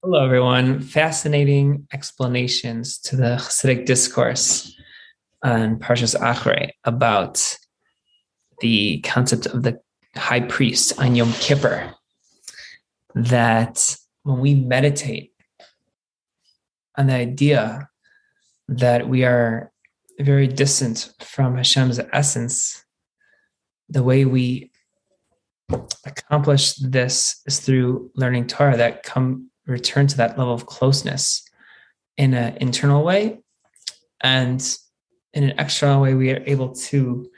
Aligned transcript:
Hello, 0.00 0.24
everyone. 0.24 0.78
Fascinating 0.80 1.88
explanations 1.92 2.98
to 2.98 3.16
the 3.16 3.34
Hasidic 3.34 3.84
discourse 3.84 4.72
on 5.42 5.80
Parshas 5.80 6.14
Achrei 6.14 6.70
about 6.84 7.58
the 8.60 9.00
concept 9.00 9.46
of 9.46 9.64
the 9.64 9.80
high 10.14 10.42
priest 10.42 10.96
on 11.00 11.16
Yom 11.16 11.32
Kippur. 11.32 11.92
That 13.16 13.96
when 14.22 14.38
we 14.38 14.54
meditate 14.54 15.32
on 16.96 17.08
the 17.08 17.14
idea 17.14 17.88
that 18.68 19.08
we 19.08 19.24
are 19.24 19.72
very 20.20 20.46
distant 20.46 21.12
from 21.20 21.56
Hashem's 21.56 21.98
essence, 22.12 22.84
the 23.88 24.04
way 24.04 24.24
we 24.24 24.70
accomplish 26.04 26.74
this 26.74 27.42
is 27.46 27.58
through 27.58 28.12
learning 28.14 28.46
Torah 28.46 28.76
that 28.76 29.02
come 29.02 29.47
return 29.68 30.06
to 30.08 30.16
that 30.16 30.38
level 30.38 30.54
of 30.54 30.66
closeness 30.66 31.44
in 32.16 32.34
an 32.34 32.56
internal 32.56 33.04
way 33.04 33.38
and 34.20 34.76
in 35.34 35.44
an 35.44 35.58
external 35.58 36.02
way 36.02 36.14
we 36.14 36.32
are 36.32 36.42
able 36.46 36.74
to 36.74 37.30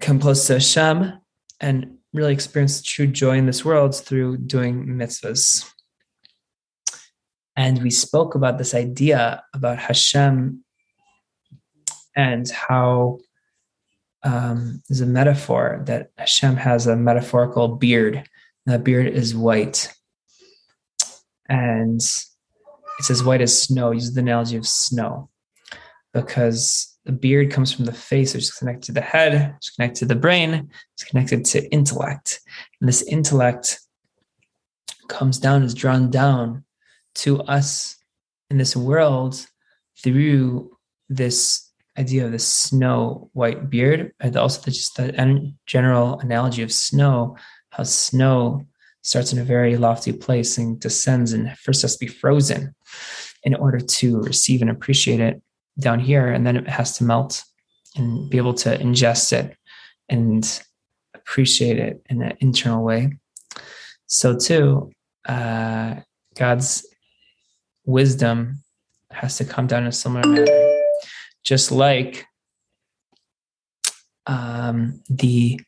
come 0.00 0.20
close 0.20 0.46
to 0.46 0.54
Hashem 0.54 1.20
and 1.60 1.98
really 2.12 2.32
experience 2.32 2.82
true 2.82 3.06
joy 3.06 3.36
in 3.36 3.46
this 3.46 3.64
world 3.64 3.94
through 3.94 4.38
doing 4.38 4.86
mitzvahs. 4.86 5.68
And 7.56 7.82
we 7.82 7.90
spoke 7.90 8.34
about 8.34 8.58
this 8.58 8.74
idea 8.74 9.42
about 9.54 9.78
Hashem 9.78 10.64
and 12.14 12.48
how 12.50 13.18
um, 14.22 14.82
there's 14.88 15.00
a 15.00 15.06
metaphor 15.06 15.82
that 15.86 16.10
Hashem 16.18 16.56
has 16.56 16.86
a 16.86 16.96
metaphorical 16.96 17.68
beard. 17.68 18.28
That 18.66 18.84
beard 18.84 19.06
is 19.06 19.34
white. 19.34 19.92
And 21.48 22.00
it's 22.98 23.10
as 23.10 23.22
white 23.22 23.40
as 23.40 23.62
snow. 23.62 23.92
Use 23.92 24.12
the 24.12 24.20
analogy 24.20 24.56
of 24.56 24.66
snow 24.66 25.30
because 26.12 26.98
the 27.04 27.12
beard 27.12 27.50
comes 27.50 27.72
from 27.72 27.84
the 27.84 27.92
face, 27.92 28.34
which 28.34 28.44
is 28.44 28.50
connected 28.50 28.84
to 28.84 28.92
the 28.92 29.00
head, 29.00 29.54
it's 29.56 29.70
connected 29.70 30.00
to 30.00 30.06
the 30.06 30.14
brain, 30.14 30.70
it's 30.94 31.04
connected 31.04 31.44
to 31.44 31.72
intellect. 31.72 32.40
And 32.80 32.88
this 32.88 33.02
intellect 33.02 33.80
comes 35.08 35.38
down, 35.38 35.62
is 35.62 35.74
drawn 35.74 36.10
down 36.10 36.64
to 37.16 37.40
us 37.42 37.96
in 38.50 38.58
this 38.58 38.76
world 38.76 39.46
through 40.02 40.76
this 41.08 41.70
idea 41.98 42.26
of 42.26 42.32
the 42.32 42.38
snow 42.38 43.30
white 43.32 43.70
beard, 43.70 44.12
and 44.20 44.36
also 44.36 44.60
the, 44.62 44.70
just 44.70 44.96
the 44.96 45.54
general 45.66 46.18
analogy 46.20 46.62
of 46.62 46.72
snow, 46.72 47.36
how 47.70 47.82
snow 47.82 48.66
starts 49.02 49.32
in 49.32 49.38
a 49.38 49.44
very 49.44 49.76
lofty 49.76 50.12
place 50.12 50.58
and 50.58 50.80
descends 50.80 51.32
and 51.32 51.56
first 51.58 51.82
has 51.82 51.96
to 51.96 52.04
be 52.04 52.10
frozen 52.10 52.74
in 53.44 53.54
order 53.54 53.78
to 53.78 54.20
receive 54.22 54.60
and 54.60 54.70
appreciate 54.70 55.20
it 55.20 55.40
down 55.78 56.00
here. 56.00 56.28
And 56.28 56.46
then 56.46 56.56
it 56.56 56.68
has 56.68 56.98
to 56.98 57.04
melt 57.04 57.44
and 57.96 58.28
be 58.28 58.36
able 58.36 58.54
to 58.54 58.76
ingest 58.76 59.32
it 59.32 59.56
and 60.08 60.62
appreciate 61.14 61.78
it 61.78 62.02
in 62.08 62.22
an 62.22 62.36
internal 62.40 62.82
way. 62.82 63.12
So, 64.06 64.36
too, 64.36 64.92
uh, 65.26 65.96
God's 66.34 66.86
wisdom 67.84 68.62
has 69.10 69.36
to 69.38 69.44
come 69.44 69.66
down 69.66 69.82
in 69.82 69.88
a 69.88 69.92
similar 69.92 70.26
manner 70.28 70.68
just 71.48 71.72
like 71.72 72.26
um, 74.26 75.02
the 75.08 75.58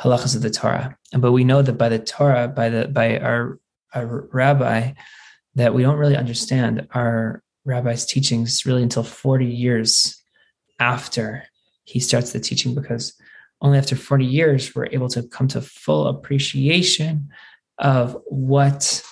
halachas 0.00 0.36
of 0.36 0.42
the 0.42 0.50
Torah. 0.50 0.96
But 1.12 1.32
we 1.32 1.44
know 1.44 1.62
that 1.62 1.74
by 1.74 1.88
the 1.88 1.98
Torah, 1.98 2.48
by 2.48 2.68
the 2.68 2.88
by 2.88 3.18
our, 3.18 3.58
our 3.94 4.28
rabbi, 4.32 4.92
that 5.54 5.74
we 5.74 5.82
don't 5.82 5.98
really 5.98 6.16
understand 6.16 6.86
our 6.92 7.42
rabbi's 7.64 8.06
teachings 8.06 8.64
really 8.66 8.82
until 8.82 9.02
40 9.02 9.46
years 9.46 10.22
after 10.78 11.44
he 11.84 12.00
starts 12.00 12.32
the 12.32 12.40
teaching, 12.40 12.74
because 12.74 13.14
only 13.60 13.78
after 13.78 13.96
40 13.96 14.24
years 14.24 14.74
we're 14.74 14.88
able 14.92 15.08
to 15.08 15.22
come 15.22 15.48
to 15.48 15.60
full 15.60 16.08
appreciation 16.08 17.28
of 17.78 18.16
what 18.26 19.02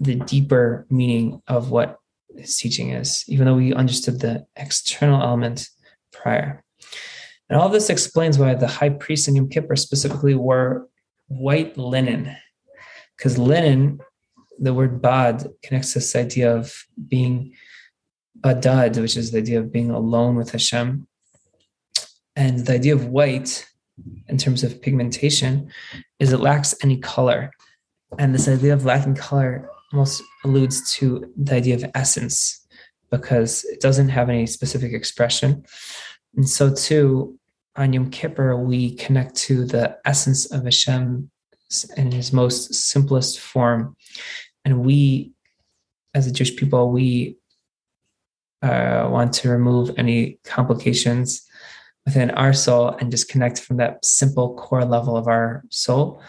the 0.00 0.14
deeper 0.14 0.86
meaning 0.90 1.42
of 1.48 1.70
what 1.70 1.98
his 2.36 2.56
teaching 2.56 2.90
is, 2.90 3.24
even 3.26 3.46
though 3.46 3.56
we 3.56 3.74
understood 3.74 4.20
the 4.20 4.46
external 4.56 5.20
element 5.20 5.68
prior. 6.12 6.62
And 7.48 7.58
all 7.58 7.68
this 7.68 7.90
explains 7.90 8.38
why 8.38 8.54
the 8.54 8.66
high 8.66 8.90
priest 8.90 9.28
in 9.28 9.36
Yom 9.36 9.48
Kippur 9.48 9.76
specifically 9.76 10.34
wore 10.34 10.86
white 11.28 11.76
linen, 11.78 12.36
because 13.16 13.38
linen, 13.38 14.00
the 14.58 14.74
word 14.74 15.00
bad, 15.00 15.46
connects 15.62 15.92
to 15.92 15.98
this 15.98 16.16
idea 16.16 16.54
of 16.54 16.84
being 17.08 17.54
badad, 18.40 19.00
which 19.00 19.16
is 19.16 19.30
the 19.30 19.38
idea 19.38 19.60
of 19.60 19.72
being 19.72 19.90
alone 19.90 20.36
with 20.36 20.50
Hashem. 20.50 21.06
And 22.36 22.66
the 22.66 22.74
idea 22.74 22.94
of 22.94 23.06
white, 23.06 23.66
in 24.28 24.38
terms 24.38 24.62
of 24.62 24.80
pigmentation, 24.80 25.70
is 26.18 26.32
it 26.32 26.40
lacks 26.40 26.74
any 26.82 26.98
color. 26.98 27.50
And 28.18 28.34
this 28.34 28.48
idea 28.48 28.74
of 28.74 28.84
lacking 28.84 29.16
color 29.16 29.68
almost 29.92 30.22
alludes 30.44 30.94
to 30.94 31.32
the 31.36 31.54
idea 31.54 31.74
of 31.74 31.84
essence 31.94 32.66
because 33.10 33.64
it 33.64 33.80
doesn't 33.80 34.10
have 34.10 34.28
any 34.28 34.46
specific 34.46 34.92
expression. 34.92 35.64
And 36.36 36.48
so, 36.48 36.72
too, 36.72 37.37
on 37.78 37.92
Yom 37.92 38.10
Kippur, 38.10 38.56
we 38.56 38.96
connect 38.96 39.36
to 39.36 39.64
the 39.64 39.98
essence 40.04 40.46
of 40.52 40.64
Hashem 40.64 41.30
in 41.96 42.12
his 42.12 42.32
most 42.32 42.74
simplest 42.74 43.38
form. 43.38 43.96
And 44.64 44.84
we, 44.84 45.32
as 46.12 46.26
a 46.26 46.32
Jewish 46.32 46.56
people, 46.56 46.90
we 46.90 47.36
uh, 48.62 49.08
want 49.10 49.32
to 49.34 49.48
remove 49.48 49.92
any 49.96 50.40
complications 50.44 51.46
within 52.04 52.32
our 52.32 52.52
soul 52.52 52.88
and 52.88 53.12
just 53.12 53.28
connect 53.28 53.60
from 53.60 53.76
that 53.76 54.04
simple 54.04 54.56
core 54.56 54.84
level 54.84 55.16
of 55.16 55.28
our 55.28 55.62
soul. 55.70 56.20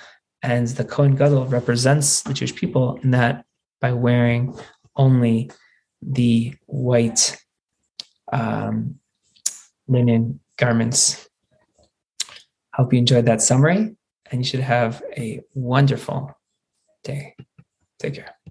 And 0.43 0.67
the 0.67 0.85
Kohen 0.85 1.15
Gadol 1.15 1.47
represents 1.47 2.21
the 2.21 2.33
Jewish 2.33 2.55
people 2.55 2.99
in 3.01 3.11
that 3.11 3.43
by 3.81 3.93
wearing 3.93 4.55
only 4.95 5.49
the 6.01 6.53
white 6.67 7.41
um, 8.31 8.99
linen 9.87 10.41
garments. 10.57 11.28
Hope 12.79 12.93
you 12.93 12.99
enjoyed 12.99 13.25
that 13.25 13.41
summary, 13.41 13.93
and 14.31 14.39
you 14.39 14.45
should 14.45 14.61
have 14.61 15.03
a 15.17 15.41
wonderful 15.53 16.31
day. 17.03 17.35
Take 17.99 18.13
care. 18.13 18.39